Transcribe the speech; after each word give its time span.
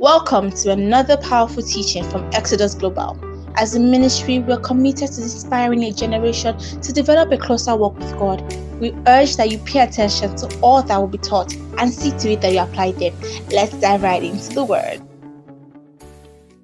Welcome 0.00 0.50
to 0.52 0.70
another 0.70 1.18
powerful 1.18 1.62
teaching 1.62 2.08
from 2.08 2.26
Exodus 2.32 2.74
Global. 2.74 3.20
As 3.56 3.74
a 3.74 3.78
ministry, 3.78 4.38
we're 4.38 4.58
committed 4.58 5.12
to 5.12 5.20
inspiring 5.20 5.82
a 5.82 5.92
generation 5.92 6.56
to 6.56 6.90
develop 6.90 7.30
a 7.32 7.36
closer 7.36 7.76
walk 7.76 7.98
with 7.98 8.10
God. 8.12 8.40
We 8.80 8.94
urge 9.06 9.36
that 9.36 9.50
you 9.50 9.58
pay 9.58 9.80
attention 9.80 10.36
to 10.36 10.60
all 10.62 10.82
that 10.82 10.96
will 10.96 11.06
be 11.06 11.18
taught 11.18 11.54
and 11.76 11.92
see 11.92 12.12
to 12.12 12.32
it 12.32 12.40
that 12.40 12.50
you 12.54 12.60
apply 12.60 12.92
them. 12.92 13.12
Let's 13.50 13.74
dive 13.74 14.02
right 14.02 14.22
into 14.22 14.54
the 14.54 14.64
word. 14.64 15.02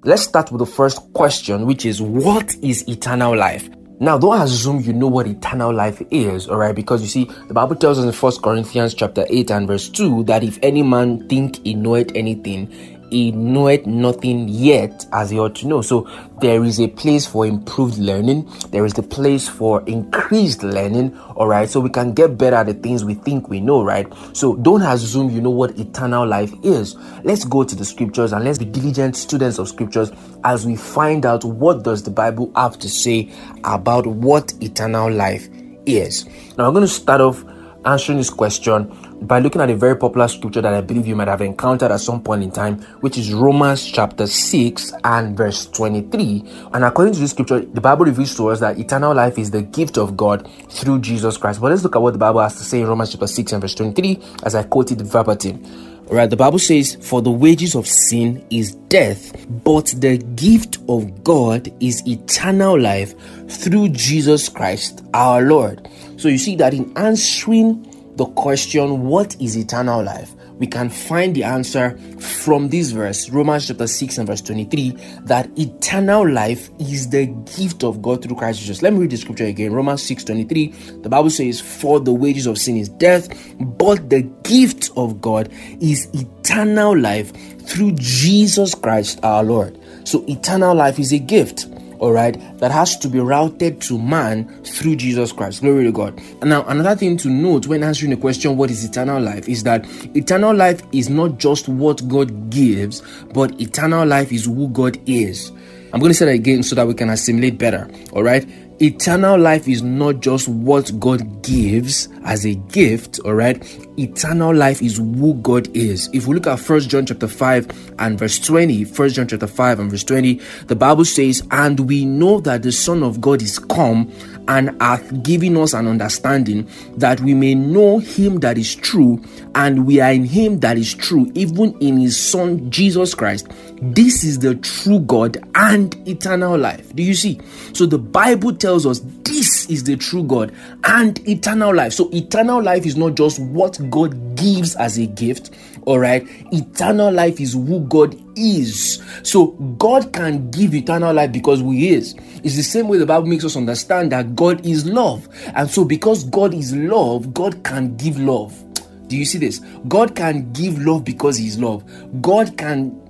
Let's 0.03 0.23
start 0.23 0.51
with 0.51 0.57
the 0.57 0.65
first 0.65 1.13
question, 1.13 1.67
which 1.67 1.85
is 1.85 2.01
What 2.01 2.55
is 2.63 2.89
eternal 2.89 3.37
life? 3.37 3.69
Now, 3.99 4.17
don't 4.17 4.39
assume 4.39 4.81
you 4.81 4.93
know 4.93 5.07
what 5.07 5.25
eternal 5.25 5.73
life 5.73 6.03
is, 6.11 6.47
all 6.47 6.57
right? 6.57 6.75
Because 6.75 7.01
you 7.01 7.07
see, 7.07 7.25
the 7.47 7.53
Bible 7.55 7.75
tells 7.75 7.97
us 7.97 8.05
in 8.05 8.11
First 8.11 8.43
Corinthians 8.43 8.93
chapter 8.93 9.25
8 9.27 9.49
and 9.49 9.67
verse 9.67 9.89
2 9.89 10.23
that 10.25 10.43
if 10.43 10.59
any 10.61 10.83
man 10.83 11.27
think 11.27 11.63
he 11.63 11.73
knoweth 11.73 12.11
anything, 12.13 12.96
he 13.09 13.31
knoweth 13.31 13.85
nothing 13.85 14.47
yet 14.47 15.05
as 15.13 15.29
he 15.29 15.39
ought 15.39 15.55
to 15.55 15.67
know. 15.67 15.81
So 15.81 16.09
there 16.41 16.63
is 16.63 16.79
a 16.79 16.87
place 16.87 17.25
for 17.25 17.45
improved 17.45 17.97
learning. 17.97 18.49
There 18.69 18.85
is 18.85 18.93
the 18.93 19.03
place 19.03 19.47
for 19.47 19.83
increased 19.87 20.63
learning. 20.63 21.17
All 21.35 21.47
right. 21.47 21.69
So 21.69 21.79
we 21.79 21.89
can 21.89 22.13
get 22.13 22.37
better 22.37 22.57
at 22.57 22.65
the 22.65 22.73
things 22.73 23.03
we 23.03 23.15
think 23.15 23.49
we 23.49 23.59
know, 23.59 23.83
right? 23.83 24.11
So 24.33 24.55
don't 24.55 24.81
assume 24.81 25.29
you 25.29 25.41
know 25.41 25.51
what 25.51 25.77
eternal 25.79 26.25
life 26.25 26.53
is. 26.63 26.95
Let's 27.23 27.45
go 27.45 27.63
to 27.63 27.75
the 27.75 27.85
scriptures 27.85 28.33
and 28.33 28.43
let's 28.43 28.57
be 28.57 28.65
diligent 28.65 29.15
students 29.15 29.59
of 29.59 29.67
scriptures 29.69 30.11
as 30.43 30.65
we 30.65 30.75
find 30.75 31.25
out 31.25 31.43
what 31.43 31.83
does 31.83 32.03
the 32.03 32.11
Bible 32.11 32.51
have 32.55 32.77
to 32.79 32.89
say 32.89 33.31
about 33.63 34.05
what 34.05 34.53
eternal 34.61 35.11
life 35.11 35.47
is. 35.85 36.25
Now 36.57 36.67
I'm 36.67 36.73
going 36.73 36.85
to 36.85 36.87
start 36.87 37.21
off 37.21 37.43
answering 37.87 38.17
this 38.17 38.29
question 38.29 38.93
by 39.21 39.39
looking 39.39 39.61
at 39.61 39.69
a 39.69 39.75
very 39.75 39.95
popular 39.95 40.27
scripture 40.27 40.61
that 40.61 40.73
I 40.73 40.81
believe 40.81 41.07
you 41.07 41.15
might 41.15 41.27
have 41.29 41.41
encountered 41.41 41.91
at 41.91 42.01
some 42.01 42.21
point 42.21 42.43
in 42.43 42.51
time, 42.51 42.81
which 42.99 43.17
is 43.17 43.33
Romans 43.33 43.89
chapter 43.89 44.27
6 44.27 44.93
and 45.03 45.35
verse 45.35 45.65
23. 45.67 46.43
And 46.73 46.83
according 46.83 47.13
to 47.13 47.19
this 47.19 47.31
scripture, 47.31 47.61
the 47.61 47.81
Bible 47.81 48.05
reveals 48.05 48.35
to 48.35 48.49
us 48.49 48.59
that 48.59 48.77
eternal 48.77 49.15
life 49.15 49.39
is 49.39 49.51
the 49.51 49.61
gift 49.61 49.97
of 49.97 50.17
God 50.17 50.49
through 50.69 50.99
Jesus 50.99 51.37
Christ. 51.37 51.61
But 51.61 51.71
let's 51.71 51.83
look 51.83 51.95
at 51.95 52.01
what 52.01 52.11
the 52.11 52.19
Bible 52.19 52.41
has 52.41 52.57
to 52.57 52.63
say 52.63 52.81
in 52.81 52.87
Romans 52.87 53.11
chapter 53.11 53.27
6 53.27 53.53
and 53.53 53.61
verse 53.61 53.75
23 53.75 54.21
as 54.43 54.53
I 54.53 54.63
quoted 54.63 55.01
verbatim. 55.01 55.63
Right, 56.09 56.29
the 56.29 56.37
Bible 56.37 56.59
says, 56.59 56.95
For 57.01 57.21
the 57.21 57.31
wages 57.31 57.75
of 57.75 57.85
sin 57.85 58.45
is 58.49 58.75
death, 58.75 59.45
but 59.65 59.93
the 59.97 60.17
gift 60.17 60.77
of 60.87 61.21
God 61.21 61.69
is 61.81 62.07
eternal 62.07 62.79
life 62.79 63.13
through 63.49 63.89
Jesus 63.89 64.47
Christ 64.47 65.03
our 65.13 65.41
Lord. 65.41 65.89
So 66.15 66.29
you 66.29 66.37
see 66.37 66.55
that 66.55 66.73
in 66.73 66.97
answering 66.97 67.86
the 68.17 68.25
question, 68.25 69.03
What 69.03 69.39
is 69.39 69.55
eternal 69.55 70.03
life? 70.03 70.33
we 70.57 70.67
can 70.67 70.89
find 70.89 71.35
the 71.35 71.43
answer 71.43 71.97
from 72.19 72.69
this 72.69 72.91
verse, 72.91 73.29
Romans 73.29 73.67
chapter 73.67 73.87
6 73.87 74.17
and 74.17 74.27
verse 74.27 74.41
23, 74.41 74.91
that 75.23 75.49
eternal 75.57 76.27
life 76.27 76.69
is 76.79 77.09
the 77.09 77.27
gift 77.57 77.83
of 77.83 78.01
God 78.01 78.23
through 78.23 78.35
Christ 78.35 78.59
Jesus. 78.59 78.81
Let 78.81 78.93
me 78.93 78.99
read 78.99 79.11
the 79.11 79.17
scripture 79.17 79.45
again. 79.45 79.73
Romans 79.73 80.01
6 80.03 80.23
23. 80.23 80.67
The 81.01 81.09
Bible 81.09 81.29
says, 81.29 81.61
For 81.61 81.99
the 81.99 82.13
wages 82.13 82.47
of 82.47 82.57
sin 82.57 82.77
is 82.77 82.89
death, 82.89 83.29
but 83.59 84.09
the 84.09 84.21
gift 84.43 84.89
of 84.97 85.21
God 85.21 85.49
is 85.79 86.07
eternal 86.13 86.97
life 86.97 87.31
through 87.67 87.93
Jesus 87.93 88.73
Christ 88.73 89.19
our 89.23 89.43
Lord. 89.43 89.77
So 90.05 90.25
eternal 90.27 90.73
life 90.73 90.99
is 90.99 91.11
a 91.11 91.19
gift 91.19 91.67
all 91.99 92.11
right, 92.11 92.37
that 92.59 92.71
has 92.71 92.97
to 92.99 93.07
be 93.07 93.19
routed 93.19 93.81
to 93.81 93.97
man 93.97 94.63
through 94.63 94.95
Jesus 94.97 95.31
Christ. 95.31 95.61
Glory 95.61 95.83
to 95.85 95.91
God. 95.91 96.21
Now, 96.43 96.63
another 96.65 96.95
thing 96.95 97.17
to 97.17 97.29
note 97.29 97.67
when 97.67 97.83
answering 97.83 98.11
the 98.11 98.17
question, 98.17 98.57
what 98.57 98.71
is 98.71 98.83
eternal 98.83 99.21
life, 99.21 99.47
is 99.47 99.63
that 99.63 99.85
eternal 100.15 100.55
life 100.55 100.81
is 100.91 101.09
not 101.09 101.37
just 101.37 101.67
what 101.67 102.07
God 102.07 102.49
gives, 102.49 103.01
but 103.33 103.59
eternal 103.59 104.05
life 104.05 104.31
is 104.31 104.45
who 104.45 104.67
God 104.69 104.99
is. 105.07 105.51
I'm 105.93 105.99
going 105.99 106.11
to 106.11 106.13
say 106.13 106.25
that 106.25 106.31
again 106.31 106.63
so 106.63 106.75
that 106.75 106.87
we 106.87 106.93
can 106.93 107.09
assimilate 107.09 107.57
better. 107.57 107.89
All 108.13 108.23
right 108.23 108.47
eternal 108.79 109.39
life 109.39 109.67
is 109.67 109.81
not 109.81 110.19
just 110.19 110.47
what 110.47 110.91
God 110.99 111.41
gives 111.41 112.09
as 112.23 112.45
a 112.45 112.55
gift, 112.55 113.19
all 113.25 113.33
right? 113.33 113.86
Eternal 113.99 114.53
life 114.53 114.83
is 114.83 114.97
who 114.97 115.33
God 115.41 115.75
is. 115.75 116.07
If 116.13 116.27
we 116.27 116.35
look 116.35 116.45
at 116.45 116.59
First 116.59 116.87
John 116.87 117.07
chapter 117.07 117.27
5 117.27 117.95
and 117.97 118.19
verse 118.19 118.37
20, 118.37 118.83
First 118.83 119.15
John 119.15 119.27
chapter 119.27 119.47
5 119.47 119.79
and 119.79 119.89
verse 119.89 120.03
20, 120.03 120.39
the 120.67 120.75
Bible 120.75 121.03
says, 121.03 121.41
And 121.49 121.79
we 121.79 122.05
know 122.05 122.39
that 122.41 122.61
the 122.61 122.71
Son 122.71 123.01
of 123.01 123.19
God 123.19 123.41
is 123.41 123.57
come 123.57 124.11
and 124.47 124.79
hath 124.79 125.23
given 125.23 125.57
us 125.57 125.73
an 125.73 125.87
understanding 125.87 126.69
that 126.97 127.19
we 127.21 127.33
may 127.33 127.55
know 127.55 127.97
him 127.97 128.39
that 128.41 128.59
is 128.59 128.75
true, 128.75 129.19
and 129.55 129.87
we 129.87 129.99
are 129.99 130.11
in 130.11 130.25
him 130.25 130.59
that 130.59 130.77
is 130.77 130.93
true, 130.93 131.31
even 131.33 131.75
in 131.79 131.97
his 131.99 132.17
Son 132.17 132.69
Jesus 132.69 133.15
Christ. 133.15 133.47
This 133.81 134.23
is 134.23 134.39
the 134.39 134.55
true 134.55 134.99
God 134.99 135.37
and 135.55 135.95
eternal 136.07 136.57
life. 136.57 136.95
Do 136.95 137.03
you 137.03 137.15
see? 137.15 137.39
So 137.73 137.85
the 137.85 137.97
Bible 137.97 138.53
tells 138.53 138.85
us 138.85 139.01
this 139.23 139.69
is 139.69 139.83
the 139.83 139.97
true 139.97 140.23
God 140.23 140.53
and 140.85 141.27
eternal 141.27 141.73
life. 141.73 141.93
So 141.93 142.09
eternal 142.13 142.61
life 142.61 142.85
is 142.85 142.95
not 142.95 143.15
just 143.15 143.39
what 143.39 143.77
God 143.89 144.35
gives 144.35 144.75
as 144.75 144.97
a 144.97 145.05
gift, 145.05 145.51
all 145.85 145.99
right? 145.99 146.25
Eternal 146.51 147.11
life 147.11 147.39
is 147.39 147.53
who 147.53 147.81
God 147.81 148.19
is. 148.35 149.03
So 149.23 149.47
God 149.77 150.13
can 150.13 150.49
give 150.51 150.73
eternal 150.73 151.13
life 151.13 151.31
because 151.31 151.61
He 151.61 151.89
is. 151.89 152.15
It's 152.43 152.55
the 152.55 152.63
same 152.63 152.87
way 152.87 152.97
the 152.97 153.05
Bible 153.05 153.27
makes 153.27 153.45
us 153.45 153.55
understand 153.55 154.11
that 154.11 154.35
God 154.35 154.65
is 154.65 154.85
love. 154.85 155.27
And 155.55 155.69
so 155.69 155.83
because 155.83 156.23
God 156.25 156.53
is 156.53 156.75
love, 156.75 157.33
God 157.33 157.63
can 157.63 157.95
give 157.97 158.19
love. 158.19 158.63
Do 159.07 159.15
you 159.15 159.25
see 159.25 159.37
this? 159.37 159.59
God 159.87 160.15
can 160.15 160.51
give 160.53 160.79
love 160.79 161.05
because 161.05 161.37
He 161.37 161.47
is 161.47 161.57
love. 161.59 161.83
God 162.21 162.57
can 162.57 163.01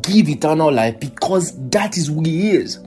give 0.00 0.28
eternal 0.28 0.72
life 0.72 0.98
because 1.00 1.52
that 1.70 1.96
is 1.96 2.08
who 2.08 2.22
He 2.22 2.52
is. 2.52 2.78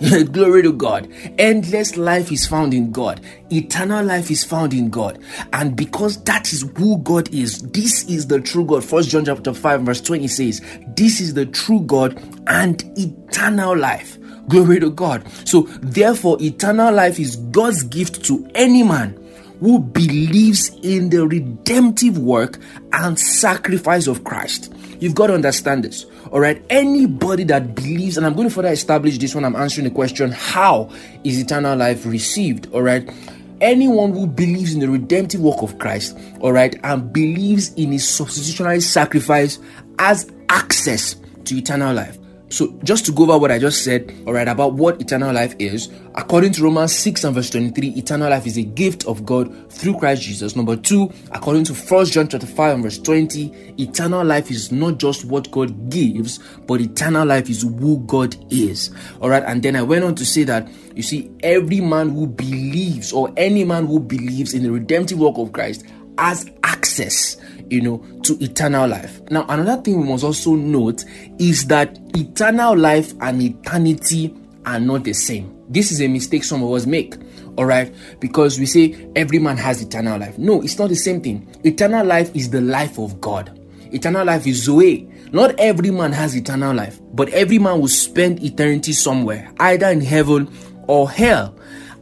Glory 0.32 0.62
to 0.62 0.72
God. 0.72 1.12
Endless 1.38 1.98
life 1.98 2.32
is 2.32 2.46
found 2.46 2.72
in 2.72 2.90
God. 2.90 3.20
Eternal 3.50 4.02
life 4.02 4.30
is 4.30 4.42
found 4.42 4.72
in 4.72 4.88
God. 4.88 5.22
And 5.52 5.76
because 5.76 6.22
that 6.24 6.52
is 6.54 6.62
who 6.78 6.98
God 6.98 7.28
is, 7.34 7.60
this 7.70 8.04
is 8.04 8.26
the 8.26 8.40
true 8.40 8.64
God. 8.64 8.82
First 8.82 9.10
John 9.10 9.26
chapter 9.26 9.52
5, 9.52 9.82
verse 9.82 10.00
20 10.00 10.26
says, 10.28 10.62
This 10.96 11.20
is 11.20 11.34
the 11.34 11.44
true 11.44 11.80
God 11.80 12.18
and 12.46 12.82
eternal 12.98 13.76
life. 13.76 14.18
Glory 14.48 14.80
to 14.80 14.90
God. 14.90 15.22
So 15.46 15.62
therefore, 15.82 16.38
eternal 16.40 16.94
life 16.94 17.20
is 17.20 17.36
God's 17.36 17.82
gift 17.82 18.24
to 18.24 18.50
any 18.54 18.82
man 18.82 19.16
who 19.60 19.78
believes 19.80 20.70
in 20.82 21.10
the 21.10 21.26
redemptive 21.26 22.16
work 22.16 22.58
and 22.94 23.18
sacrifice 23.18 24.06
of 24.06 24.24
Christ. 24.24 24.72
You've 25.00 25.14
got 25.14 25.28
to 25.28 25.34
understand 25.34 25.84
this. 25.84 26.06
All 26.30 26.40
right. 26.40 26.62
Anybody 26.70 27.44
that 27.44 27.74
believes, 27.74 28.16
and 28.16 28.26
I'm 28.26 28.34
going 28.34 28.48
to 28.48 28.54
further 28.54 28.68
establish 28.68 29.18
this 29.18 29.34
when 29.34 29.44
I'm 29.44 29.56
answering 29.56 29.88
the 29.88 29.94
question, 29.94 30.30
how 30.30 30.90
is 31.24 31.40
eternal 31.40 31.76
life 31.76 32.06
received? 32.06 32.72
All 32.72 32.82
right. 32.82 33.10
Anyone 33.60 34.12
who 34.12 34.26
believes 34.26 34.72
in 34.74 34.80
the 34.80 34.88
redemptive 34.88 35.40
work 35.40 35.62
of 35.62 35.78
Christ, 35.78 36.16
all 36.40 36.52
right, 36.52 36.78
and 36.82 37.12
believes 37.12 37.74
in 37.74 37.92
his 37.92 38.08
substitutionary 38.08 38.80
sacrifice 38.80 39.58
has 39.98 40.30
access 40.48 41.16
to 41.44 41.56
eternal 41.56 41.94
life. 41.94 42.19
So, 42.50 42.76
just 42.82 43.06
to 43.06 43.12
go 43.12 43.24
over 43.24 43.38
what 43.38 43.52
I 43.52 43.60
just 43.60 43.84
said, 43.84 44.12
all 44.26 44.32
right, 44.32 44.48
about 44.48 44.74
what 44.74 45.00
eternal 45.00 45.32
life 45.32 45.54
is, 45.60 45.88
according 46.16 46.52
to 46.54 46.64
Romans 46.64 46.92
6 46.96 47.22
and 47.22 47.34
verse 47.34 47.48
23, 47.50 47.90
eternal 47.90 48.28
life 48.28 48.44
is 48.44 48.58
a 48.58 48.62
gift 48.62 49.06
of 49.06 49.24
God 49.24 49.70
through 49.70 49.98
Christ 49.98 50.22
Jesus. 50.22 50.56
Number 50.56 50.74
two, 50.74 51.12
according 51.30 51.62
to 51.64 51.74
First 51.74 52.12
John 52.12 52.26
chapter 52.26 52.48
5 52.48 52.74
and 52.74 52.82
verse 52.82 52.98
20, 52.98 53.74
eternal 53.78 54.24
life 54.24 54.50
is 54.50 54.72
not 54.72 54.98
just 54.98 55.24
what 55.24 55.48
God 55.52 55.90
gives, 55.90 56.38
but 56.66 56.80
eternal 56.80 57.24
life 57.24 57.48
is 57.48 57.62
who 57.62 57.98
God 58.06 58.36
is. 58.52 58.90
All 59.20 59.30
right, 59.30 59.44
and 59.46 59.62
then 59.62 59.76
I 59.76 59.82
went 59.82 60.04
on 60.04 60.16
to 60.16 60.26
say 60.26 60.42
that 60.44 60.68
you 60.96 61.04
see, 61.04 61.30
every 61.44 61.80
man 61.80 62.10
who 62.10 62.26
believes, 62.26 63.12
or 63.12 63.32
any 63.36 63.64
man 63.64 63.86
who 63.86 64.00
believes 64.00 64.54
in 64.54 64.64
the 64.64 64.72
redemptive 64.72 65.20
work 65.20 65.38
of 65.38 65.52
Christ, 65.52 65.84
has 66.18 66.50
access 66.64 67.36
you 67.70 67.80
know, 67.80 67.98
to 68.24 68.36
eternal 68.42 68.88
life. 68.88 69.20
Now, 69.30 69.46
another 69.48 69.80
thing 69.82 70.00
we 70.00 70.08
must 70.08 70.24
also 70.24 70.54
note 70.54 71.04
is 71.38 71.66
that 71.66 71.98
eternal 72.16 72.76
life 72.76 73.14
and 73.20 73.40
eternity 73.40 74.34
are 74.66 74.80
not 74.80 75.04
the 75.04 75.12
same. 75.12 75.56
This 75.68 75.92
is 75.92 76.02
a 76.02 76.08
mistake 76.08 76.44
some 76.44 76.62
of 76.62 76.72
us 76.72 76.84
make, 76.84 77.14
all 77.56 77.64
right? 77.64 77.94
Because 78.18 78.58
we 78.58 78.66
say 78.66 79.08
every 79.14 79.38
man 79.38 79.56
has 79.56 79.80
eternal 79.80 80.18
life. 80.18 80.36
No, 80.36 80.62
it's 80.62 80.78
not 80.78 80.88
the 80.88 80.96
same 80.96 81.20
thing. 81.20 81.48
Eternal 81.64 82.04
life 82.04 82.34
is 82.34 82.50
the 82.50 82.60
life 82.60 82.98
of 82.98 83.20
God. 83.20 83.56
Eternal 83.92 84.24
life 84.24 84.46
is 84.46 84.64
Zoe. 84.64 85.08
Not 85.32 85.58
every 85.60 85.90
man 85.90 86.12
has 86.12 86.34
eternal 86.34 86.74
life, 86.74 87.00
but 87.12 87.28
every 87.28 87.58
man 87.58 87.80
will 87.80 87.88
spend 87.88 88.42
eternity 88.42 88.92
somewhere, 88.92 89.52
either 89.60 89.86
in 89.88 90.00
heaven 90.00 90.52
or 90.88 91.08
hell. 91.08 91.56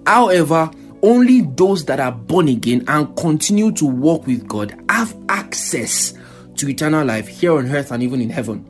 However, 0.07 0.71
only 1.03 1.43
those 1.43 1.85
that 1.87 2.01
are 2.01 2.13
born 2.13 2.49
again 2.49 2.85
and 2.89 3.15
continue 3.17 3.73
to 3.73 3.85
walk 3.85 4.27
with 4.27 4.47
God 4.49 4.79
have 4.89 5.17
access 5.29 6.15
to 6.57 6.69
eternal 6.69 7.05
life 7.05 7.29
here 7.29 7.57
on 7.57 7.71
earth 7.71 7.93
and 7.93 8.03
even 8.03 8.21
in 8.21 8.31
heaven. 8.31 8.65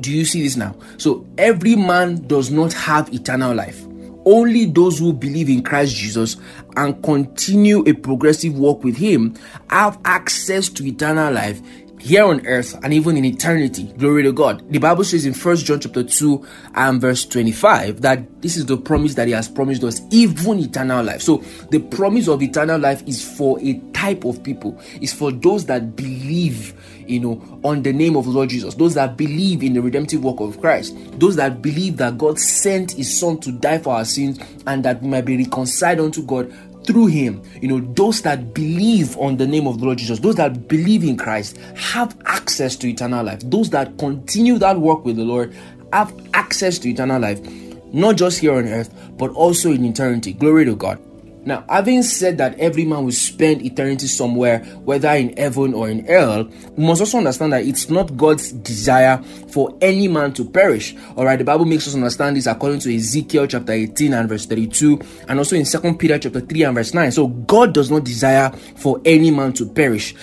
Do 0.00 0.10
you 0.10 0.24
see 0.24 0.42
this 0.42 0.56
now? 0.56 0.74
So, 0.96 1.26
every 1.38 1.76
man 1.76 2.26
does 2.26 2.50
not 2.50 2.72
have 2.72 3.12
eternal 3.12 3.54
life. 3.54 3.84
Only 4.24 4.66
those 4.66 4.98
who 4.98 5.12
believe 5.12 5.48
in 5.48 5.62
Christ 5.62 5.96
Jesus 5.96 6.36
and 6.76 7.02
continue 7.02 7.86
a 7.88 7.92
progressive 7.92 8.56
walk 8.56 8.84
with 8.84 8.96
Him 8.96 9.34
have 9.70 9.98
access 10.04 10.68
to 10.70 10.86
eternal 10.86 11.32
life 11.32 11.60
here 12.02 12.24
on 12.24 12.44
earth 12.48 12.76
and 12.82 12.92
even 12.92 13.16
in 13.16 13.24
eternity. 13.24 13.84
Glory 13.96 14.24
to 14.24 14.32
God. 14.32 14.68
The 14.72 14.78
Bible 14.78 15.04
says 15.04 15.24
in 15.24 15.34
First 15.34 15.64
John 15.64 15.78
chapter 15.78 16.02
2 16.02 16.44
and 16.74 17.00
verse 17.00 17.24
25 17.24 18.00
that 18.00 18.42
this 18.42 18.56
is 18.56 18.66
the 18.66 18.76
promise 18.76 19.14
that 19.14 19.28
he 19.28 19.32
has 19.32 19.48
promised 19.48 19.84
us, 19.84 20.00
even 20.10 20.58
eternal 20.58 21.04
life. 21.04 21.22
So 21.22 21.36
the 21.70 21.78
promise 21.78 22.26
of 22.26 22.42
eternal 22.42 22.80
life 22.80 23.06
is 23.06 23.24
for 23.36 23.56
a 23.60 23.74
type 23.92 24.24
of 24.24 24.42
people, 24.42 24.80
it's 25.00 25.12
for 25.12 25.30
those 25.30 25.66
that 25.66 25.94
believe, 25.94 26.74
you 27.06 27.20
know, 27.20 27.60
on 27.62 27.84
the 27.84 27.92
name 27.92 28.16
of 28.16 28.26
Lord 28.26 28.48
Jesus, 28.48 28.74
those 28.74 28.94
that 28.94 29.16
believe 29.16 29.62
in 29.62 29.74
the 29.74 29.80
redemptive 29.80 30.24
work 30.24 30.40
of 30.40 30.60
Christ, 30.60 30.96
those 31.20 31.36
that 31.36 31.62
believe 31.62 31.98
that 31.98 32.18
God 32.18 32.36
sent 32.40 32.90
his 32.92 33.16
son 33.16 33.38
to 33.40 33.52
die 33.52 33.78
for 33.78 33.94
our 33.94 34.04
sins 34.04 34.40
and 34.66 34.84
that 34.84 35.00
we 35.02 35.08
might 35.08 35.24
be 35.24 35.36
reconciled 35.36 36.00
unto 36.00 36.24
God 36.24 36.52
through 36.84 37.06
him. 37.06 37.42
You 37.60 37.68
know, 37.68 37.80
those 37.80 38.22
that 38.22 38.54
believe 38.54 39.16
on 39.18 39.36
the 39.36 39.46
name 39.46 39.66
of 39.66 39.78
the 39.78 39.86
Lord 39.86 39.98
Jesus, 39.98 40.18
those 40.20 40.36
that 40.36 40.68
believe 40.68 41.04
in 41.04 41.16
Christ, 41.16 41.56
have 41.76 42.16
access 42.26 42.76
to 42.76 42.88
eternal 42.88 43.24
life. 43.24 43.40
Those 43.44 43.70
that 43.70 43.98
continue 43.98 44.58
that 44.58 44.80
work 44.80 45.04
with 45.04 45.16
the 45.16 45.24
Lord 45.24 45.54
have 45.92 46.12
access 46.34 46.78
to 46.80 46.88
eternal 46.88 47.20
life, 47.20 47.40
not 47.92 48.16
just 48.16 48.38
here 48.38 48.54
on 48.54 48.66
earth, 48.66 48.92
but 49.16 49.30
also 49.32 49.70
in 49.70 49.84
eternity. 49.84 50.32
Glory 50.32 50.64
to 50.64 50.76
God. 50.76 50.98
Now, 51.44 51.64
having 51.68 52.02
said 52.02 52.38
that 52.38 52.58
every 52.60 52.84
man 52.84 53.04
will 53.04 53.12
spend 53.12 53.62
eternity 53.62 54.06
somewhere, 54.06 54.60
whether 54.84 55.08
in 55.10 55.36
heaven 55.36 55.74
or 55.74 55.88
in 55.88 56.04
hell, 56.04 56.44
we 56.76 56.84
must 56.84 57.00
also 57.00 57.18
understand 57.18 57.52
that 57.52 57.66
it's 57.66 57.90
not 57.90 58.16
God's 58.16 58.52
desire 58.52 59.20
for 59.50 59.76
any 59.80 60.06
man 60.06 60.32
to 60.34 60.44
perish. 60.44 60.94
Alright, 61.16 61.38
the 61.38 61.44
Bible 61.44 61.64
makes 61.64 61.88
us 61.88 61.94
understand 61.94 62.36
this 62.36 62.46
according 62.46 62.78
to 62.80 62.94
Ezekiel 62.94 63.48
chapter 63.48 63.72
18 63.72 64.14
and 64.14 64.28
verse 64.28 64.46
32, 64.46 65.00
and 65.28 65.38
also 65.38 65.56
in 65.56 65.64
2 65.64 65.94
Peter 65.94 66.18
chapter 66.18 66.40
3 66.40 66.62
and 66.62 66.74
verse 66.76 66.94
9. 66.94 67.10
So, 67.10 67.26
God 67.26 67.74
does 67.74 67.90
not 67.90 68.04
desire 68.04 68.50
for 68.76 69.00
any 69.04 69.30
man 69.30 69.52
to 69.54 69.66
perish. 69.66 70.14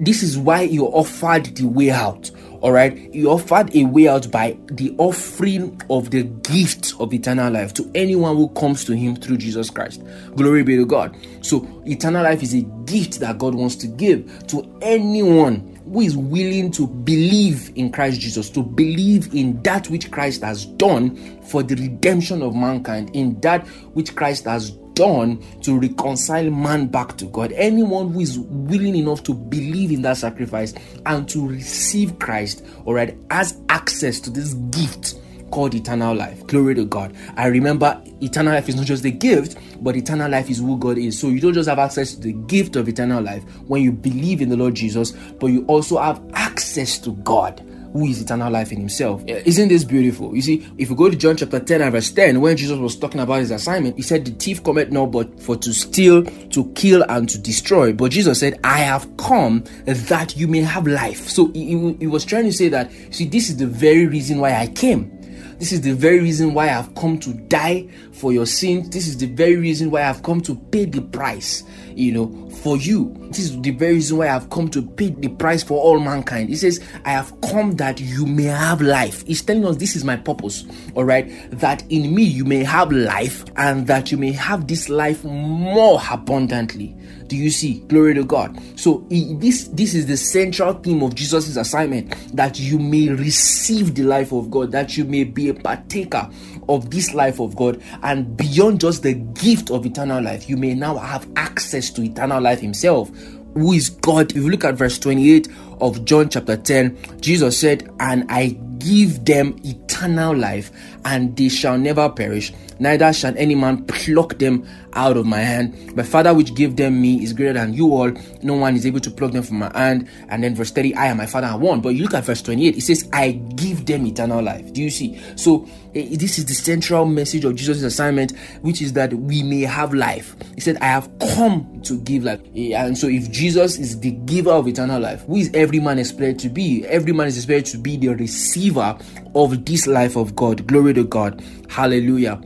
This 0.00 0.22
is 0.22 0.38
why 0.38 0.66
He 0.66 0.80
offered 0.80 1.44
the 1.54 1.64
way 1.64 1.90
out 1.90 2.30
all 2.62 2.70
right? 2.70 2.96
He 3.12 3.26
offered 3.26 3.74
a 3.74 3.84
way 3.84 4.08
out 4.08 4.30
by 4.30 4.56
the 4.66 4.94
offering 4.98 5.80
of 5.90 6.10
the 6.10 6.22
gift 6.22 6.94
of 7.00 7.12
eternal 7.12 7.52
life 7.52 7.74
to 7.74 7.90
anyone 7.94 8.36
who 8.36 8.48
comes 8.50 8.84
to 8.84 8.96
him 8.96 9.16
through 9.16 9.38
jesus 9.38 9.68
christ. 9.68 10.02
Glory 10.36 10.62
be 10.62 10.76
to 10.76 10.86
god. 10.86 11.16
So 11.42 11.68
eternal 11.84 12.22
life 12.22 12.42
is 12.42 12.54
a 12.54 12.62
gift 12.84 13.18
that 13.20 13.38
god 13.38 13.54
wants 13.54 13.74
to 13.76 13.88
give 13.88 14.46
to 14.46 14.78
anyone 14.80 15.72
who 15.92 16.00
is 16.00 16.16
willing 16.16 16.70
to 16.70 16.86
believe 16.86 17.72
in 17.76 17.90
Christ 17.90 18.20
Jesus, 18.20 18.48
to 18.50 18.62
believe 18.62 19.34
in 19.34 19.60
that 19.62 19.90
which 19.90 20.10
Christ 20.10 20.42
has 20.42 20.64
done 20.64 21.40
for 21.42 21.62
the 21.62 21.74
redemption 21.74 22.40
of 22.40 22.54
mankind, 22.54 23.10
in 23.14 23.38
that 23.40 23.66
which 23.94 24.14
Christ 24.14 24.44
has 24.44 24.70
done 24.94 25.42
to 25.62 25.78
reconcile 25.78 26.50
man 26.50 26.86
back 26.86 27.16
to 27.18 27.26
God. 27.26 27.52
Anyone 27.52 28.12
who 28.12 28.20
is 28.20 28.38
willing 28.38 28.96
enough 28.96 29.22
to 29.24 29.34
believe 29.34 29.92
in 29.92 30.02
that 30.02 30.16
sacrifice 30.18 30.74
and 31.06 31.28
to 31.28 31.46
receive 31.46 32.18
Christ, 32.18 32.64
all 32.84 32.94
right, 32.94 33.16
has 33.30 33.58
access 33.68 34.20
to 34.20 34.30
this 34.30 34.54
gift 34.54 35.20
called 35.50 35.74
eternal 35.74 36.14
life. 36.14 36.46
Glory 36.46 36.74
to 36.74 36.84
God. 36.84 37.14
I 37.36 37.46
remember 37.46 38.02
eternal 38.20 38.54
life 38.54 38.68
is 38.68 38.74
not 38.74 38.86
just 38.86 39.04
a 39.04 39.10
gift, 39.10 39.58
but 39.82 39.96
eternal 39.96 40.30
life 40.30 40.50
is 40.50 40.58
who 40.58 40.78
God 40.78 40.98
is. 40.98 41.18
So 41.18 41.28
you 41.28 41.40
don't 41.40 41.52
just 41.52 41.68
have 41.68 41.78
access 41.78 42.14
to 42.14 42.20
the 42.20 42.32
gift 42.32 42.74
of 42.76 42.88
eternal 42.88 43.22
life 43.22 43.44
when 43.66 43.82
you 43.82 43.92
believe 43.92 44.40
in 44.40 44.48
the 44.48 44.56
Lord 44.56 44.74
Jesus, 44.74 45.12
but 45.12 45.48
you 45.48 45.64
also 45.66 45.98
have 45.98 46.22
access 46.32 46.98
to 47.00 47.12
God 47.16 47.62
who 47.92 48.06
is 48.06 48.22
eternal 48.22 48.50
life 48.50 48.72
in 48.72 48.78
himself. 48.78 49.22
Eh, 49.28 49.42
isn't 49.44 49.68
this 49.68 49.84
beautiful? 49.84 50.34
You 50.34 50.42
see, 50.42 50.66
if 50.78 50.90
we 50.90 50.96
go 50.96 51.10
to 51.10 51.16
John 51.16 51.36
chapter 51.36 51.60
10 51.60 51.82
and 51.82 51.92
verse 51.92 52.10
10, 52.10 52.40
when 52.40 52.56
Jesus 52.56 52.78
was 52.78 52.96
talking 52.96 53.20
about 53.20 53.40
his 53.40 53.50
assignment, 53.50 53.96
he 53.96 54.02
said, 54.02 54.24
The 54.24 54.32
thief 54.32 54.62
cometh 54.64 54.90
not 54.90 55.06
but 55.06 55.40
for 55.40 55.56
to 55.56 55.72
steal, 55.72 56.24
to 56.24 56.72
kill, 56.74 57.04
and 57.08 57.28
to 57.28 57.38
destroy. 57.38 57.92
But 57.92 58.12
Jesus 58.12 58.40
said, 58.40 58.58
I 58.64 58.78
have 58.78 59.16
come 59.16 59.64
that 59.84 60.36
you 60.36 60.48
may 60.48 60.60
have 60.60 60.86
life. 60.86 61.28
So 61.28 61.48
he, 61.48 61.94
he 61.98 62.06
was 62.06 62.24
trying 62.24 62.44
to 62.44 62.52
say 62.52 62.68
that, 62.68 62.90
see, 63.10 63.26
this 63.26 63.48
is 63.50 63.56
the 63.56 63.66
very 63.66 64.06
reason 64.06 64.38
why 64.38 64.54
I 64.54 64.68
came. 64.68 65.21
This 65.62 65.70
is 65.70 65.80
the 65.82 65.92
very 65.92 66.18
reason 66.18 66.54
why 66.54 66.70
I've 66.70 66.92
come 66.96 67.20
to 67.20 67.32
die 67.34 67.88
for 68.10 68.32
your 68.32 68.46
sins. 68.46 68.90
This 68.90 69.06
is 69.06 69.16
the 69.16 69.26
very 69.26 69.54
reason 69.54 69.92
why 69.92 70.02
I've 70.02 70.24
come 70.24 70.40
to 70.40 70.56
pay 70.56 70.86
the 70.86 71.00
price, 71.00 71.62
you 71.94 72.10
know, 72.10 72.50
for 72.50 72.76
you. 72.76 73.14
This 73.28 73.38
is 73.38 73.60
the 73.60 73.70
very 73.70 73.94
reason 73.94 74.16
why 74.18 74.30
I've 74.30 74.50
come 74.50 74.68
to 74.70 74.82
pay 74.82 75.10
the 75.10 75.28
price 75.28 75.62
for 75.62 75.80
all 75.80 76.00
mankind. 76.00 76.48
He 76.48 76.56
says, 76.56 76.80
I 77.04 77.10
have 77.10 77.40
come 77.42 77.76
that 77.76 78.00
you 78.00 78.26
may 78.26 78.42
have 78.42 78.80
life. 78.80 79.24
He's 79.24 79.40
telling 79.40 79.64
us 79.64 79.76
this 79.76 79.94
is 79.94 80.02
my 80.02 80.16
purpose, 80.16 80.64
all 80.96 81.04
right? 81.04 81.30
That 81.52 81.84
in 81.92 82.12
me 82.12 82.24
you 82.24 82.44
may 82.44 82.64
have 82.64 82.90
life 82.90 83.44
and 83.54 83.86
that 83.86 84.10
you 84.10 84.18
may 84.18 84.32
have 84.32 84.66
this 84.66 84.88
life 84.88 85.22
more 85.22 86.02
abundantly. 86.10 86.96
Do 87.26 87.36
you 87.36 87.50
see? 87.50 87.80
Glory 87.88 88.14
to 88.14 88.24
God. 88.24 88.60
So 88.78 89.06
this 89.08 89.68
this 89.68 89.94
is 89.94 90.06
the 90.06 90.16
central 90.16 90.74
theme 90.74 91.02
of 91.02 91.14
Jesus' 91.14 91.56
assignment 91.56 92.14
that 92.36 92.58
you 92.60 92.78
may 92.78 93.08
receive 93.08 93.94
the 93.94 94.02
life 94.02 94.32
of 94.32 94.50
God, 94.50 94.72
that 94.72 94.96
you 94.96 95.04
may 95.04 95.24
be 95.24 95.48
a 95.48 95.54
partaker 95.54 96.30
of 96.68 96.90
this 96.90 97.14
life 97.14 97.40
of 97.40 97.56
God, 97.56 97.82
and 98.02 98.36
beyond 98.36 98.80
just 98.80 99.02
the 99.02 99.14
gift 99.14 99.70
of 99.70 99.86
eternal 99.86 100.22
life, 100.22 100.48
you 100.48 100.56
may 100.56 100.74
now 100.74 100.96
have 100.96 101.28
access 101.36 101.90
to 101.90 102.02
eternal 102.02 102.40
life 102.40 102.60
Himself 102.60 103.10
who 103.54 103.72
is 103.72 103.90
God. 103.90 104.30
If 104.30 104.36
you 104.36 104.48
look 104.50 104.64
at 104.64 104.74
verse 104.74 104.98
28 104.98 105.48
of 105.80 106.04
John 106.04 106.28
chapter 106.28 106.56
10, 106.56 107.20
Jesus 107.20 107.58
said, 107.58 107.90
And 108.00 108.24
I 108.28 108.58
give 108.78 109.24
them 109.24 109.56
eternal 109.64 110.36
life, 110.36 110.70
and 111.04 111.36
they 111.36 111.48
shall 111.48 111.78
never 111.78 112.08
perish, 112.08 112.52
neither 112.80 113.12
shall 113.12 113.32
any 113.36 113.54
man 113.54 113.84
pluck 113.84 114.38
them 114.38 114.66
out 114.94 115.16
of 115.16 115.24
my 115.24 115.38
hand. 115.38 115.96
My 115.96 116.02
Father 116.02 116.34
which 116.34 116.54
gave 116.54 116.76
them 116.76 117.00
me 117.00 117.22
is 117.22 117.32
greater 117.32 117.54
than 117.54 117.72
you 117.72 117.94
all. 117.94 118.12
No 118.42 118.54
one 118.54 118.74
is 118.74 118.84
able 118.84 119.00
to 119.00 119.10
pluck 119.10 119.32
them 119.32 119.42
from 119.42 119.60
my 119.60 119.70
hand. 119.74 120.08
And 120.28 120.44
then 120.44 120.54
verse 120.54 120.70
30, 120.70 120.94
I 120.96 121.06
and 121.06 121.18
my 121.18 121.26
Father 121.26 121.46
are 121.46 121.58
one. 121.58 121.80
But 121.80 121.90
you 121.90 122.02
look 122.02 122.14
at 122.14 122.24
verse 122.24 122.42
28, 122.42 122.76
it 122.76 122.80
says, 122.82 123.08
I 123.12 123.32
give 123.32 123.86
them 123.86 124.04
eternal 124.06 124.42
life. 124.42 124.72
Do 124.72 124.82
you 124.82 124.90
see? 124.90 125.18
So 125.36 125.66
this 125.94 126.38
is 126.38 126.44
the 126.46 126.54
central 126.54 127.06
message 127.06 127.44
of 127.44 127.54
Jesus' 127.54 127.82
assignment, 127.82 128.36
which 128.62 128.82
is 128.82 128.92
that 128.94 129.14
we 129.14 129.42
may 129.42 129.62
have 129.62 129.94
life. 129.94 130.36
He 130.56 130.60
said, 130.60 130.76
I 130.78 130.86
have 130.86 131.08
come 131.34 131.80
to 131.84 131.98
give 132.00 132.24
life. 132.24 132.40
And 132.54 132.98
so 132.98 133.06
if 133.06 133.30
Jesus 133.30 133.78
is 133.78 134.00
the 134.00 134.10
giver 134.10 134.50
of 134.50 134.68
eternal 134.68 135.00
life, 135.00 135.22
who 135.22 135.36
is 135.36 135.50
every 135.62 135.78
man 135.78 135.98
is 135.98 136.10
expected 136.10 136.40
to 136.40 136.48
be? 136.48 136.84
Every 136.86 137.12
man 137.12 137.28
is 137.28 137.36
expected 137.36 137.70
to 137.72 137.78
be 137.78 137.96
the 137.96 138.08
receiver 138.08 138.98
of 139.34 139.64
this 139.64 139.86
life 139.86 140.16
of 140.16 140.34
God. 140.34 140.66
Glory 140.66 140.92
to 140.94 141.04
God. 141.04 141.42
Hallelujah. 141.70 142.40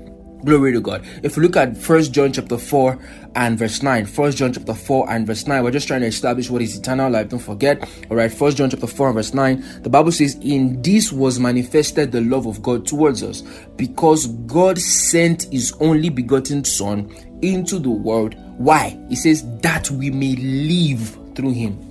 Glory 0.44 0.72
to 0.74 0.80
God. 0.80 1.04
If 1.22 1.36
we 1.36 1.42
look 1.42 1.56
at 1.56 1.78
First 1.78 2.12
John 2.12 2.30
chapter 2.30 2.58
4 2.58 2.98
and 3.34 3.58
verse 3.58 3.82
9, 3.82 4.04
First 4.04 4.36
John 4.36 4.52
chapter 4.52 4.74
4 4.74 5.10
and 5.10 5.26
verse 5.26 5.46
9, 5.46 5.64
we're 5.64 5.70
just 5.70 5.88
trying 5.88 6.02
to 6.02 6.06
establish 6.06 6.50
what 6.50 6.60
is 6.60 6.76
eternal 6.78 7.10
life. 7.10 7.30
Don't 7.30 7.40
forget. 7.40 7.88
All 8.10 8.18
right, 8.18 8.30
First 8.30 8.58
John 8.58 8.68
chapter 8.68 8.86
4 8.86 9.08
and 9.08 9.16
verse 9.16 9.32
9, 9.32 9.82
the 9.82 9.88
Bible 9.88 10.12
says, 10.12 10.34
In 10.42 10.82
this 10.82 11.10
was 11.10 11.40
manifested 11.40 12.12
the 12.12 12.20
love 12.20 12.46
of 12.46 12.62
God 12.62 12.86
towards 12.86 13.22
us, 13.22 13.40
because 13.76 14.26
God 14.46 14.78
sent 14.78 15.44
his 15.44 15.72
only 15.80 16.10
begotten 16.10 16.64
Son 16.64 17.10
into 17.40 17.78
the 17.78 17.90
world. 17.90 18.36
Why? 18.58 18.96
He 19.08 19.16
says, 19.16 19.42
That 19.60 19.90
we 19.90 20.10
may 20.10 20.36
live 20.36 21.18
through 21.34 21.52
him. 21.52 21.85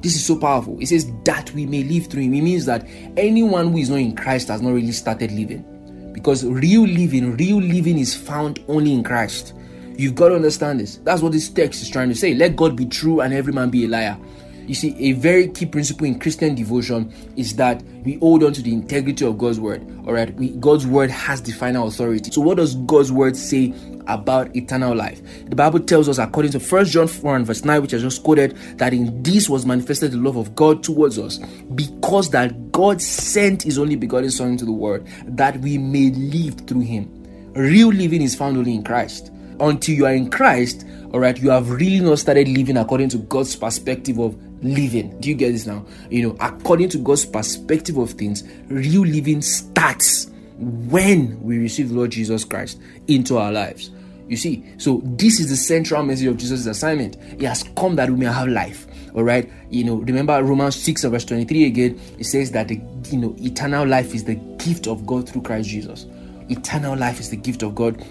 This 0.00 0.16
is 0.16 0.24
so 0.24 0.36
powerful. 0.36 0.78
It 0.80 0.86
says 0.86 1.10
that 1.24 1.52
we 1.52 1.66
may 1.66 1.82
live 1.82 2.06
through 2.06 2.22
him. 2.22 2.34
It 2.34 2.42
means 2.42 2.64
that 2.66 2.86
anyone 3.16 3.72
who 3.72 3.78
is 3.78 3.90
not 3.90 3.96
in 3.96 4.16
Christ 4.16 4.48
has 4.48 4.62
not 4.62 4.72
really 4.72 4.92
started 4.92 5.30
living. 5.32 5.64
Because 6.12 6.44
real 6.44 6.82
living, 6.82 7.36
real 7.36 7.58
living 7.58 7.98
is 7.98 8.14
found 8.14 8.64
only 8.68 8.92
in 8.92 9.04
Christ. 9.04 9.54
You've 9.96 10.14
got 10.14 10.30
to 10.30 10.36
understand 10.36 10.80
this. 10.80 10.96
That's 10.98 11.20
what 11.20 11.32
this 11.32 11.48
text 11.50 11.82
is 11.82 11.90
trying 11.90 12.08
to 12.08 12.14
say. 12.14 12.34
Let 12.34 12.56
God 12.56 12.76
be 12.76 12.86
true 12.86 13.20
and 13.20 13.34
every 13.34 13.52
man 13.52 13.68
be 13.68 13.84
a 13.84 13.88
liar. 13.88 14.18
You 14.66 14.74
see, 14.74 14.96
a 14.98 15.12
very 15.12 15.48
key 15.48 15.66
principle 15.66 16.06
in 16.06 16.18
Christian 16.18 16.54
devotion 16.54 17.12
is 17.36 17.56
that 17.56 17.82
we 18.04 18.14
hold 18.18 18.44
on 18.44 18.52
to 18.52 18.62
the 18.62 18.72
integrity 18.72 19.26
of 19.26 19.36
God's 19.36 19.58
word. 19.58 19.84
All 20.06 20.12
right, 20.12 20.32
we, 20.34 20.50
God's 20.50 20.86
word 20.86 21.10
has 21.10 21.42
the 21.42 21.52
final 21.52 21.88
authority. 21.88 22.30
So, 22.30 22.40
what 22.40 22.56
does 22.56 22.76
God's 22.76 23.10
word 23.10 23.36
say 23.36 23.74
about 24.06 24.54
eternal 24.54 24.94
life? 24.94 25.22
The 25.48 25.56
Bible 25.56 25.80
tells 25.80 26.08
us, 26.08 26.18
according 26.18 26.52
to 26.52 26.60
First 26.60 26.92
John 26.92 27.06
4 27.08 27.36
and 27.36 27.46
verse 27.46 27.64
9, 27.64 27.82
which 27.82 27.94
I 27.94 27.98
just 27.98 28.22
quoted, 28.22 28.56
that 28.78 28.92
in 28.92 29.22
this 29.22 29.48
was 29.48 29.66
manifested 29.66 30.12
the 30.12 30.16
love 30.18 30.36
of 30.36 30.54
God 30.54 30.82
towards 30.82 31.18
us, 31.18 31.38
because 31.74 32.30
that 32.30 32.72
God 32.72 33.00
sent 33.00 33.62
His 33.62 33.78
only 33.78 33.96
begotten 33.96 34.30
Son 34.30 34.50
into 34.50 34.64
the 34.64 34.72
world, 34.72 35.06
that 35.26 35.58
we 35.60 35.78
may 35.78 36.10
live 36.10 36.66
through 36.66 36.82
Him. 36.82 37.08
Real 37.54 37.88
living 37.88 38.22
is 38.22 38.34
found 38.34 38.56
only 38.56 38.74
in 38.74 38.84
Christ. 38.84 39.32
Until 39.58 39.94
you 39.94 40.06
are 40.06 40.14
in 40.14 40.30
Christ, 40.30 40.86
all 41.12 41.20
right, 41.20 41.36
you 41.36 41.50
have 41.50 41.68
really 41.70 42.00
not 42.00 42.18
started 42.18 42.48
living 42.48 42.76
according 42.76 43.10
to 43.10 43.18
God's 43.18 43.54
perspective 43.56 44.18
of 44.18 44.34
living. 44.62 45.18
Do 45.20 45.28
you 45.28 45.34
get 45.34 45.52
this 45.52 45.66
now? 45.66 45.84
You 46.08 46.28
know, 46.28 46.36
according 46.40 46.88
to 46.90 46.98
God's 46.98 47.26
perspective 47.26 47.96
of 47.98 48.12
things, 48.12 48.44
real 48.68 49.02
living 49.02 49.42
starts 49.42 50.29
when 50.60 51.40
we 51.42 51.58
receive 51.58 51.88
the 51.88 51.94
Lord 51.94 52.10
Jesus 52.10 52.44
Christ 52.44 52.80
into 53.08 53.38
our 53.38 53.50
lives. 53.50 53.90
You 54.28 54.36
see, 54.36 54.64
so 54.78 55.00
this 55.04 55.40
is 55.40 55.50
the 55.50 55.56
central 55.56 56.04
message 56.04 56.26
of 56.26 56.36
Jesus' 56.36 56.66
assignment. 56.66 57.16
He 57.38 57.44
has 57.46 57.64
come 57.76 57.96
that 57.96 58.10
we 58.10 58.16
may 58.16 58.26
have 58.26 58.46
life. 58.46 58.86
All 59.14 59.24
right, 59.24 59.50
you 59.70 59.82
know, 59.82 59.96
remember 59.96 60.40
Romans 60.44 60.76
6 60.76 61.02
verse 61.04 61.24
23 61.24 61.64
again, 61.64 62.00
it 62.16 62.24
says 62.24 62.52
that 62.52 62.68
the 62.68 62.80
you 63.10 63.18
know 63.18 63.34
eternal 63.38 63.84
life 63.84 64.14
is 64.14 64.22
the 64.22 64.36
gift 64.36 64.86
of 64.86 65.04
God 65.04 65.28
through 65.28 65.42
Christ 65.42 65.68
Jesus. 65.68 66.06
Eternal 66.48 66.96
life 66.96 67.18
is 67.18 67.30
the 67.30 67.36
gift 67.36 67.64
of 67.64 67.74
God 67.74 68.04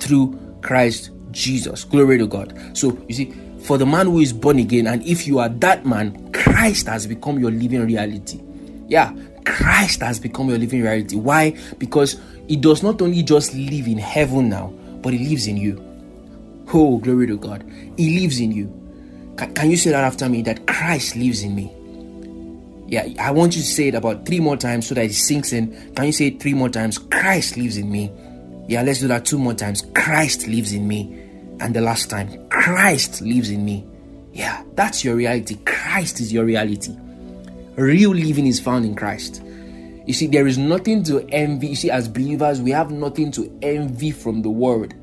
through 0.00 0.38
Christ 0.62 1.10
Jesus. 1.32 1.84
Glory 1.84 2.16
to 2.16 2.26
God. 2.26 2.58
So 2.72 2.96
you 3.08 3.14
see, 3.14 3.34
for 3.64 3.76
the 3.76 3.84
man 3.84 4.06
who 4.06 4.20
is 4.20 4.32
born 4.32 4.58
again, 4.58 4.86
and 4.86 5.02
if 5.06 5.26
you 5.26 5.38
are 5.38 5.50
that 5.50 5.84
man, 5.84 6.32
Christ 6.32 6.86
has 6.86 7.06
become 7.06 7.38
your 7.38 7.50
living 7.50 7.84
reality. 7.84 8.40
Yeah, 8.88 9.14
Christ 9.44 10.00
has 10.00 10.18
become 10.20 10.48
your 10.48 10.58
living 10.58 10.82
reality. 10.82 11.16
Why? 11.16 11.56
Because 11.78 12.20
he 12.48 12.56
does 12.56 12.82
not 12.82 13.02
only 13.02 13.22
just 13.22 13.54
live 13.54 13.86
in 13.86 13.98
heaven 13.98 14.48
now, 14.48 14.68
but 15.02 15.12
he 15.12 15.28
lives 15.28 15.46
in 15.46 15.56
you. 15.56 15.82
Oh, 16.72 16.98
glory 16.98 17.26
to 17.26 17.36
God. 17.36 17.64
He 17.96 18.20
lives 18.20 18.40
in 18.40 18.52
you. 18.52 18.66
Can, 19.36 19.52
can 19.54 19.70
you 19.70 19.76
say 19.76 19.90
that 19.90 20.04
after 20.04 20.28
me? 20.28 20.42
That 20.42 20.66
Christ 20.66 21.16
lives 21.16 21.42
in 21.42 21.54
me. 21.54 21.72
Yeah, 22.86 23.08
I 23.18 23.30
want 23.30 23.56
you 23.56 23.62
to 23.62 23.68
say 23.68 23.88
it 23.88 23.94
about 23.94 24.26
three 24.26 24.40
more 24.40 24.56
times 24.56 24.86
so 24.86 24.94
that 24.94 25.04
it 25.04 25.14
sinks 25.14 25.52
in. 25.52 25.94
Can 25.94 26.06
you 26.06 26.12
say 26.12 26.26
it 26.26 26.40
three 26.40 26.54
more 26.54 26.68
times? 26.68 26.98
Christ 26.98 27.56
lives 27.56 27.76
in 27.78 27.90
me. 27.90 28.12
Yeah, 28.68 28.82
let's 28.82 29.00
do 29.00 29.08
that 29.08 29.24
two 29.24 29.38
more 29.38 29.54
times. 29.54 29.82
Christ 29.94 30.46
lives 30.46 30.72
in 30.72 30.86
me. 30.86 31.18
And 31.60 31.74
the 31.74 31.80
last 31.80 32.10
time, 32.10 32.48
Christ 32.48 33.20
lives 33.22 33.50
in 33.50 33.64
me. 33.64 33.86
Yeah, 34.32 34.62
that's 34.74 35.04
your 35.04 35.14
reality. 35.14 35.56
Christ 35.64 36.20
is 36.20 36.32
your 36.32 36.44
reality. 36.44 36.96
Real 37.76 38.10
living 38.10 38.46
is 38.46 38.60
found 38.60 38.84
in 38.84 38.94
Christ. 38.94 39.42
You 40.06 40.12
see, 40.12 40.26
there 40.26 40.46
is 40.46 40.58
nothing 40.58 41.02
to 41.04 41.26
envy. 41.30 41.68
You 41.68 41.76
see, 41.76 41.90
as 41.90 42.08
believers, 42.08 42.60
we 42.60 42.70
have 42.70 42.90
nothing 42.90 43.30
to 43.32 43.58
envy 43.62 44.10
from 44.10 44.42
the 44.42 44.50
world. 44.50 44.94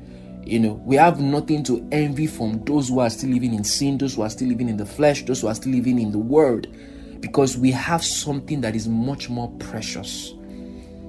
You 0.44 0.58
know, 0.60 0.72
we 0.84 0.96
have 0.96 1.20
nothing 1.20 1.62
to 1.64 1.86
envy 1.92 2.26
from 2.26 2.64
those 2.64 2.88
who 2.88 3.00
are 3.00 3.10
still 3.10 3.30
living 3.30 3.54
in 3.54 3.64
sin, 3.64 3.98
those 3.98 4.14
who 4.14 4.22
are 4.22 4.30
still 4.30 4.48
living 4.48 4.68
in 4.68 4.76
the 4.76 4.86
flesh, 4.86 5.24
those 5.24 5.40
who 5.40 5.48
are 5.48 5.54
still 5.54 5.72
living 5.72 5.98
in 5.98 6.12
the 6.12 6.18
world 6.18 6.66
because 7.20 7.56
we 7.56 7.70
have 7.70 8.04
something 8.04 8.60
that 8.62 8.74
is 8.74 8.88
much 8.88 9.28
more 9.28 9.50
precious. 9.58 10.32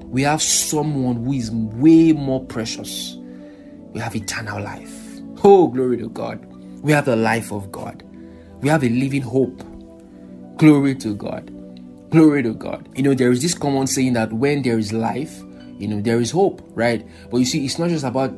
We 0.03 0.23
have 0.23 0.41
someone 0.41 1.23
who 1.23 1.33
is 1.33 1.51
way 1.51 2.11
more 2.11 2.43
precious. 2.45 3.17
We 3.93 3.99
have 3.99 4.15
eternal 4.15 4.61
life. 4.61 4.93
Oh, 5.43 5.67
glory 5.67 5.97
to 5.97 6.09
God. 6.09 6.45
We 6.81 6.91
have 6.91 7.05
the 7.05 7.15
life 7.15 7.51
of 7.51 7.71
God. 7.71 8.03
We 8.61 8.69
have 8.69 8.83
a 8.83 8.89
living 8.89 9.21
hope. 9.21 9.63
Glory 10.61 10.93
to 10.93 11.15
God. 11.15 11.49
Glory 12.11 12.43
to 12.43 12.53
God. 12.53 12.87
You 12.95 13.01
know, 13.01 13.15
there 13.15 13.31
is 13.31 13.41
this 13.41 13.55
common 13.55 13.87
saying 13.87 14.13
that 14.13 14.31
when 14.31 14.61
there 14.61 14.77
is 14.77 14.93
life, 14.93 15.41
you 15.79 15.87
know, 15.87 15.99
there 16.01 16.21
is 16.21 16.29
hope, 16.29 16.61
right? 16.75 17.03
But 17.31 17.37
you 17.37 17.45
see, 17.45 17.65
it's 17.65 17.79
not 17.79 17.89
just 17.89 18.05
about 18.05 18.29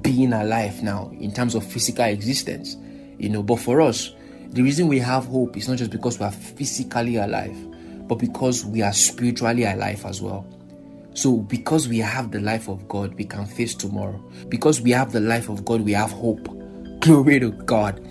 being 0.00 0.32
alive 0.32 0.80
now 0.80 1.10
in 1.18 1.32
terms 1.32 1.56
of 1.56 1.66
physical 1.66 2.04
existence, 2.04 2.76
you 3.18 3.28
know, 3.28 3.42
but 3.42 3.56
for 3.56 3.80
us, 3.80 4.14
the 4.50 4.62
reason 4.62 4.86
we 4.86 5.00
have 5.00 5.24
hope 5.24 5.56
is 5.56 5.68
not 5.68 5.76
just 5.76 5.90
because 5.90 6.20
we 6.20 6.24
are 6.24 6.30
physically 6.30 7.16
alive, 7.16 7.56
but 8.06 8.14
because 8.14 8.64
we 8.64 8.80
are 8.80 8.92
spiritually 8.92 9.64
alive 9.64 10.06
as 10.06 10.22
well. 10.22 10.46
So, 11.14 11.38
because 11.38 11.88
we 11.88 11.98
have 11.98 12.30
the 12.30 12.38
life 12.38 12.68
of 12.68 12.86
God, 12.86 13.12
we 13.14 13.24
can 13.24 13.44
face 13.44 13.74
tomorrow. 13.74 14.22
Because 14.48 14.80
we 14.80 14.92
have 14.92 15.10
the 15.10 15.18
life 15.18 15.48
of 15.48 15.64
God, 15.64 15.80
we 15.80 15.94
have 15.94 16.12
hope. 16.12 16.46
Glory 17.00 17.40
to 17.40 17.50
God. 17.50 18.08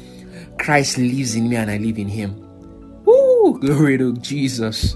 Christ 0.60 0.98
lives 0.98 1.36
in 1.36 1.48
me 1.48 1.56
and 1.56 1.72
I 1.72 1.78
live 1.78 1.98
in 1.98 2.10
him. 2.10 2.51
Woo! 3.42 3.58
Glory 3.58 3.98
to 3.98 4.14
Jesus. 4.18 4.96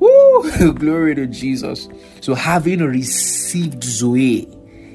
Woo! 0.00 0.72
Glory 0.74 1.14
to 1.14 1.28
Jesus. 1.28 1.88
So, 2.20 2.34
having 2.34 2.80
received 2.80 3.84
Zoe, 3.84 4.48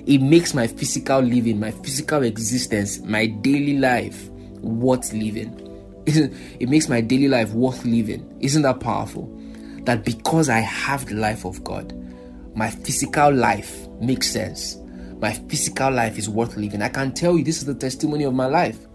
it 0.05 0.20
makes 0.20 0.53
my 0.53 0.67
physical 0.67 1.22
living, 1.22 1.58
my 1.58 1.72
physical 1.72 2.24
existence, 2.24 3.00
my 3.00 3.27
daily 3.27 3.77
life 3.77 4.27
worth 4.60 5.13
living. 5.13 5.62
it 6.05 6.67
makes 6.67 6.89
my 6.89 7.00
daily 7.00 7.29
life 7.29 7.53
worth 7.53 7.86
living. 7.86 8.38
Isn't 8.41 8.63
that 8.63 8.82
powerful? 8.82 9.32
That 9.84 10.03
because 10.03 10.50
I 10.50 10.60
have 10.60 11.05
the 11.05 11.15
life 11.15 11.46
of 11.46 11.63
God, 11.63 11.94
my 12.55 12.70
physical 12.70 13.32
life 13.32 13.88
makes 14.01 14.29
sense. 14.29 14.75
My 15.20 15.32
physical 15.32 15.91
life 15.91 16.17
is 16.17 16.27
worth 16.27 16.58
living. 16.58 16.82
I 16.82 16.89
can 16.89 17.13
tell 17.13 17.38
you 17.38 17.44
this 17.46 17.60
is 17.60 17.65
the 17.65 17.74
testimony 17.74 18.25
of 18.25 18.34
my 18.34 18.48
life. 18.48 18.86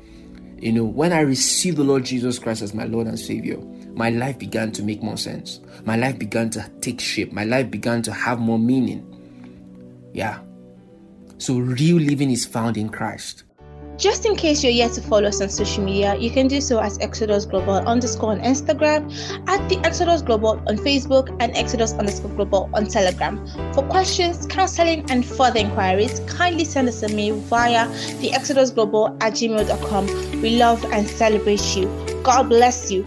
You 0.60 0.72
know, 0.72 0.84
when 0.84 1.12
I 1.14 1.20
received 1.20 1.78
the 1.78 1.84
Lord 1.84 2.04
Jesus 2.04 2.38
Christ 2.38 2.60
as 2.60 2.74
my 2.74 2.84
Lord 2.84 3.06
and 3.06 3.18
Savior, 3.18 3.56
my 3.94 4.10
life 4.10 4.38
began 4.38 4.70
to 4.72 4.82
make 4.82 5.02
more 5.02 5.16
sense. 5.16 5.58
My 5.84 5.96
life 5.96 6.18
began 6.18 6.50
to 6.50 6.70
take 6.82 7.00
shape. 7.00 7.32
My 7.32 7.44
life 7.44 7.70
began 7.70 8.02
to 8.02 8.12
have 8.12 8.38
more 8.38 8.58
meaning. 8.58 9.06
Yeah. 10.12 10.40
So, 11.38 11.58
real 11.58 11.96
living 11.96 12.30
is 12.30 12.44
found 12.44 12.76
in 12.76 12.90
Christ. 12.90 13.44
Just 14.00 14.24
in 14.24 14.34
case 14.34 14.64
you're 14.64 14.72
yet 14.72 14.94
to 14.94 15.02
follow 15.02 15.28
us 15.28 15.42
on 15.42 15.50
social 15.50 15.84
media, 15.84 16.16
you 16.16 16.30
can 16.30 16.48
do 16.48 16.62
so 16.62 16.78
as 16.78 16.98
Exodus 17.00 17.44
Global 17.44 17.74
underscore 17.86 18.30
on 18.30 18.40
Instagram, 18.40 19.12
at 19.46 19.68
the 19.68 19.76
Exodus 19.84 20.22
Global 20.22 20.58
on 20.66 20.78
Facebook, 20.78 21.28
and 21.38 21.54
Exodus 21.54 21.92
underscore 21.92 22.30
Global 22.30 22.70
on 22.72 22.86
Telegram. 22.86 23.46
For 23.74 23.82
questions, 23.88 24.46
counseling, 24.46 25.04
and 25.10 25.26
further 25.26 25.60
inquiries, 25.60 26.20
kindly 26.20 26.64
send 26.64 26.88
us 26.88 27.02
a 27.02 27.14
mail 27.14 27.36
via 27.40 27.86
the 28.20 28.32
Exodus 28.32 28.70
Global 28.70 29.08
at 29.20 29.34
gmail.com. 29.34 30.06
We 30.40 30.56
love 30.56 30.82
and 30.86 31.06
celebrate 31.06 31.76
you. 31.76 31.84
God 32.22 32.48
bless 32.48 32.90
you. 32.90 33.04